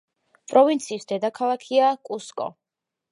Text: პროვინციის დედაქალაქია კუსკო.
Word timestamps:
პროვინციის 0.53 1.05
დედაქალაქია 1.11 1.91
კუსკო. 2.09 2.49